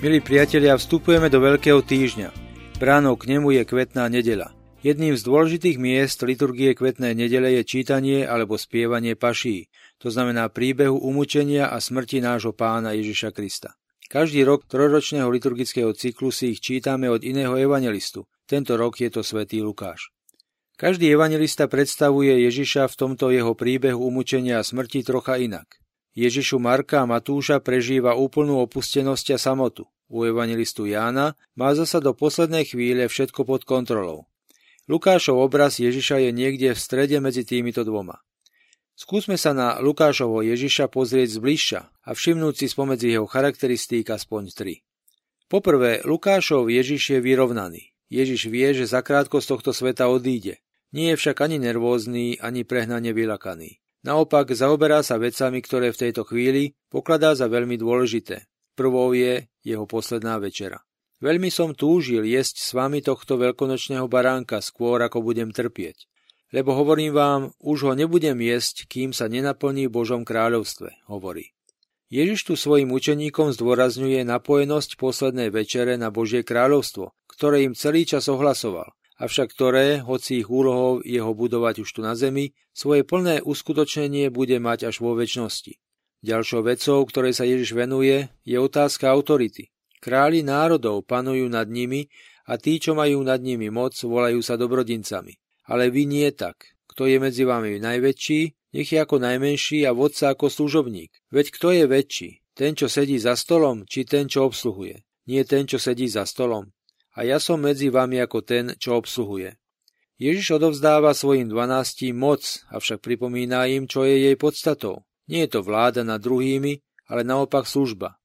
[0.00, 2.32] Milí priatelia, vstupujeme do Veľkého týždňa.
[2.80, 4.56] Bránou k nemu je kvetná nedela.
[4.80, 9.68] Jedným z dôležitých miest liturgie kvetnej nedele je čítanie alebo spievanie paší,
[10.00, 13.76] to znamená príbehu umúčenia a smrti nášho pána Ježiša Krista.
[14.08, 18.24] Každý rok trojročného liturgického cyklu si ich čítame od iného evangelistu.
[18.48, 20.16] Tento rok je to svätý Lukáš.
[20.80, 25.68] Každý evangelista predstavuje Ježiša v tomto jeho príbehu umúčenia a smrti trocha inak.
[26.18, 29.86] Ježišu Marka a Matúša prežíva úplnú opustenosť a samotu.
[30.10, 34.26] U evangelistu Jána má zasa do poslednej chvíle všetko pod kontrolou.
[34.90, 38.18] Lukášov obraz Ježiša je niekde v strede medzi týmito dvoma.
[38.98, 44.74] Skúsme sa na Lukášovo Ježiša pozrieť zbližša a všimnúť si spomedzi jeho charakteristík aspoň tri.
[45.48, 47.90] Poprvé, Lukášov Ježiš je vyrovnaný.
[48.12, 50.60] Ježiš vie, že zakrátko z tohto sveta odíde.
[50.92, 53.79] Nie je však ani nervózny, ani prehnane vylakaný.
[54.00, 58.48] Naopak zaoberá sa vecami, ktoré v tejto chvíli pokladá za veľmi dôležité.
[58.72, 60.80] Prvou je jeho posledná večera.
[61.20, 66.08] Veľmi som túžil jesť s vami tohto veľkonočného baránka skôr, ako budem trpieť.
[66.48, 71.52] Lebo hovorím vám, už ho nebudem jesť, kým sa nenaplní v Božom kráľovstve, hovorí.
[72.08, 78.26] Ježiš tu svojim učeníkom zdôrazňuje napojenosť poslednej večere na Božie kráľovstvo, ktoré im celý čas
[78.32, 84.32] ohlasoval avšak ktoré, hoci ich úlohou jeho budovať už tu na zemi, svoje plné uskutočnenie
[84.32, 85.76] bude mať až vo väčšnosti.
[86.24, 89.68] Ďalšou vecou, ktorej sa Ježiš venuje, je otázka autority.
[90.00, 92.08] Králi národov panujú nad nimi
[92.48, 95.36] a tí, čo majú nad nimi moc, volajú sa dobrodincami.
[95.68, 96.72] Ale vy nie tak.
[96.88, 101.12] Kto je medzi vami najväčší, nech je ako najmenší a vodca ako služobník.
[101.28, 102.30] Veď kto je väčší?
[102.56, 105.04] Ten, čo sedí za stolom, či ten, čo obsluhuje?
[105.28, 106.72] Nie ten, čo sedí za stolom
[107.16, 109.58] a ja som medzi vami ako ten, čo obsluhuje.
[110.20, 115.08] Ježiš odovzdáva svojim dvanáctim moc, avšak pripomína im, čo je jej podstatou.
[115.32, 118.20] Nie je to vláda nad druhými, ale naopak služba.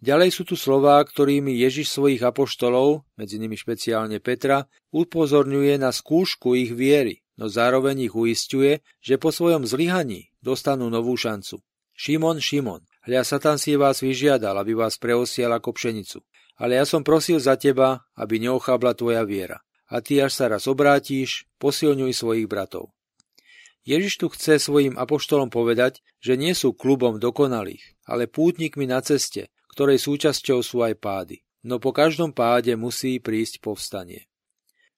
[0.00, 6.56] Ďalej sú tu slová, ktorými Ježiš svojich apoštolov, medzi nimi špeciálne Petra, upozorňuje na skúšku
[6.56, 11.60] ich viery, no zároveň ich uistuje, že po svojom zlyhaní dostanú novú šancu.
[11.92, 16.24] Šimon, Šimon, hľa Satan si vás vyžiadal, aby vás preosial ako pšenicu
[16.60, 19.64] ale ja som prosil za teba, aby neochábla tvoja viera.
[19.88, 22.92] A ty, až sa raz obrátíš, posilňuj svojich bratov.
[23.88, 29.48] Ježiš tu chce svojim apoštolom povedať, že nie sú klubom dokonalých, ale pútnikmi na ceste,
[29.72, 31.40] ktorej súčasťou sú aj pády.
[31.64, 34.28] No po každom páde musí prísť povstanie.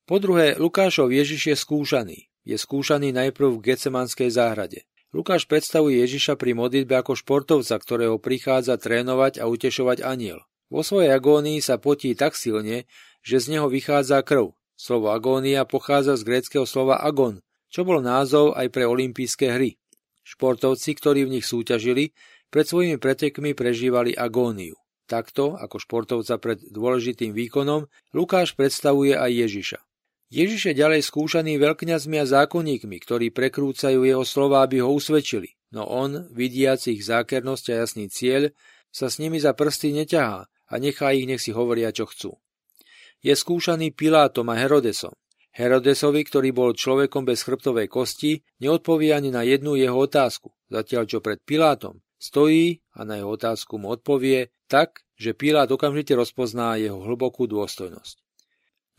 [0.02, 2.18] Po druhé, Lukášov Ježiš je skúšaný.
[2.42, 4.82] Je skúšaný najprv v Gecemanskej záhrade.
[5.14, 10.42] Lukáš predstavuje Ježiša pri modlitbe ako športovca, ktorého prichádza trénovať a utešovať aniel.
[10.72, 12.88] Vo svojej agónii sa potí tak silne,
[13.20, 14.56] že z neho vychádza krv.
[14.72, 19.76] Slovo agónia pochádza z gréckého slova agon, čo bol názov aj pre olympijské hry.
[20.24, 22.16] Športovci, ktorí v nich súťažili,
[22.48, 24.72] pred svojimi pretekmi prežívali agóniu.
[25.04, 27.84] Takto, ako športovca pred dôležitým výkonom,
[28.16, 29.78] Lukáš predstavuje aj Ježiša.
[30.32, 35.52] Ježiš je ďalej skúšaný veľkňazmi a zákonníkmi, ktorí prekrúcajú jeho slova, aby ho usvedčili.
[35.68, 38.56] No on, vidiac ich zákernosť a jasný cieľ,
[38.88, 42.40] sa s nimi za prsty neťahá, a nechá ich, nech si hovoria, čo chcú.
[43.20, 45.12] Je skúšaný Pilátom a Herodesom.
[45.52, 51.20] Herodesovi, ktorý bol človekom bez chrbtovej kosti, neodpovie ani na jednu jeho otázku, zatiaľ čo
[51.20, 57.02] pred Pilátom stojí a na jeho otázku mu odpovie tak, že Pilát okamžite rozpozná jeho
[57.02, 58.22] hlbokú dôstojnosť.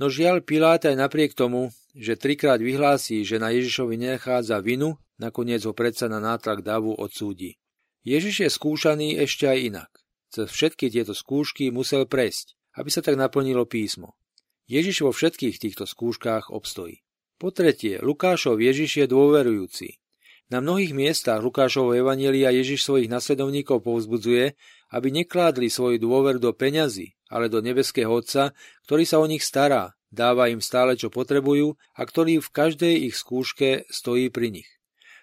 [0.04, 5.64] No žiaľ, Pilát aj napriek tomu, že trikrát vyhlási, že na Ježišovi nechádza vinu, nakoniec
[5.64, 7.56] ho predsa na nátlak davu odsúdi.
[8.04, 9.92] Ježiš je skúšaný ešte aj inak.
[10.34, 14.18] Cez všetky tieto skúšky musel prejsť, aby sa tak naplnilo písmo.
[14.66, 17.06] Ježiš vo všetkých týchto skúškach obstojí.
[17.38, 20.02] Po tretie, Lukášov Ježiš je dôverujúci.
[20.50, 24.58] Na mnohých miestach Lukášovho evanielia Ježiš svojich nasledovníkov povzbudzuje,
[24.90, 28.58] aby nekládli svoju dôver do peňazí, ale do nebeského Otca,
[28.90, 33.22] ktorý sa o nich stará, dáva im stále, čo potrebujú a ktorý v každej ich
[33.22, 34.70] skúške stojí pri nich.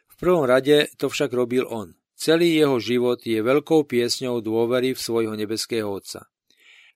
[0.07, 2.00] V prvom rade to však robil on.
[2.21, 6.29] Celý jeho život je veľkou piesňou dôvery v svojho nebeského Otca.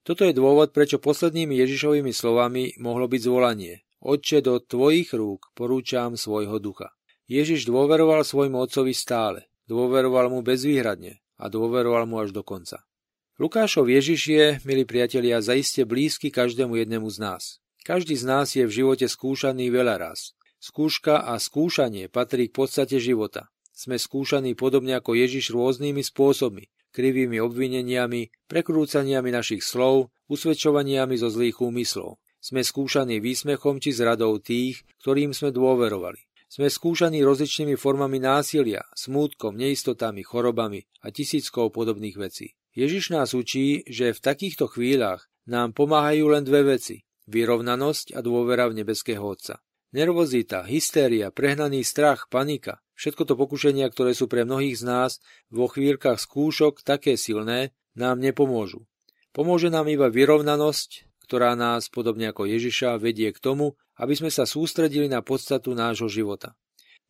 [0.04, 3.88] Toto je dôvod, prečo poslednými Ježišovými slovami mohlo byť zvolanie.
[4.04, 6.92] Otče, do tvojich rúk porúčam svojho ducha.
[7.24, 9.48] Ježiš dôveroval svojmu otcovi stále.
[9.64, 12.84] Dôveroval mu bezvýhradne a dôveroval mu až do konca.
[13.40, 17.42] Lukášov Ježiš je, milí priatelia, zaiste blízky každému jednému z nás.
[17.80, 20.36] Každý z nás je v živote skúšaný veľa raz.
[20.60, 23.48] Skúška a skúšanie patrí k podstate života.
[23.74, 31.58] Sme skúšaní podobne ako Ježiš rôznymi spôsobmi, krivými obvineniami, prekrúcaniami našich slov, usvedčovaniami zo zlých
[31.58, 32.22] úmyslov.
[32.38, 36.22] Sme skúšaní výsmechom či zradou tých, ktorým sme dôverovali.
[36.46, 42.54] Sme skúšaní rozličnými formami násilia, smútkom, neistotami, chorobami a tisíckou podobných vecí.
[42.78, 47.02] Ježiš nás učí, že v takýchto chvíľach nám pomáhajú len dve veci.
[47.26, 49.58] Vyrovnanosť a dôvera v nebeského Otca.
[49.90, 55.10] Nervozita, hystéria, prehnaný strach, panika, všetko to pokušenia, ktoré sú pre mnohých z nás
[55.50, 58.86] vo chvíľkach skúšok také silné, nám nepomôžu.
[59.34, 64.46] Pomôže nám iba vyrovnanosť, ktorá nás, podobne ako Ježiša, vedie k tomu, aby sme sa
[64.46, 66.54] sústredili na podstatu nášho života.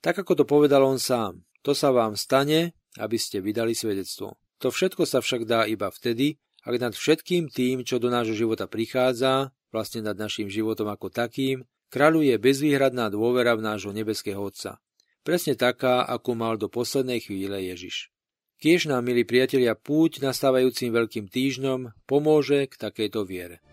[0.05, 4.37] Tak ako to povedal on sám, to sa vám stane, aby ste vydali svedectvo.
[4.61, 8.65] To všetko sa však dá iba vtedy, ak nad všetkým tým, čo do nášho života
[8.65, 14.81] prichádza, vlastne nad našim životom ako takým, kráľuje bezvýhradná dôvera v nášho nebeského Otca.
[15.25, 18.13] Presne taká, akú mal do poslednej chvíle Ježiš.
[18.61, 23.65] Kiež nám, milí priatelia, púť nastávajúcim veľkým týždňom pomôže k takejto viere.